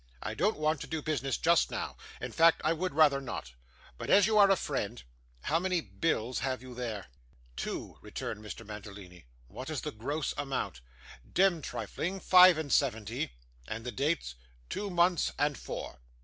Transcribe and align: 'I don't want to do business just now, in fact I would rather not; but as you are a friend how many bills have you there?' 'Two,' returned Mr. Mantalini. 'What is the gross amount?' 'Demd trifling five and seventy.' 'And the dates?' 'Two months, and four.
'I 0.23 0.33
don't 0.33 0.57
want 0.57 0.81
to 0.81 0.87
do 0.87 1.03
business 1.03 1.37
just 1.37 1.69
now, 1.69 1.95
in 2.19 2.31
fact 2.31 2.59
I 2.65 2.73
would 2.73 2.95
rather 2.95 3.21
not; 3.21 3.51
but 3.99 4.09
as 4.09 4.25
you 4.25 4.35
are 4.39 4.49
a 4.49 4.55
friend 4.55 5.03
how 5.41 5.59
many 5.59 5.79
bills 5.79 6.39
have 6.39 6.63
you 6.63 6.73
there?' 6.73 7.05
'Two,' 7.55 7.99
returned 8.01 8.43
Mr. 8.43 8.65
Mantalini. 8.65 9.27
'What 9.47 9.69
is 9.69 9.81
the 9.81 9.91
gross 9.91 10.33
amount?' 10.39 10.81
'Demd 11.31 11.61
trifling 11.61 12.19
five 12.19 12.57
and 12.57 12.73
seventy.' 12.73 13.33
'And 13.67 13.85
the 13.85 13.91
dates?' 13.91 14.33
'Two 14.71 14.89
months, 14.89 15.33
and 15.37 15.55
four. 15.55 15.99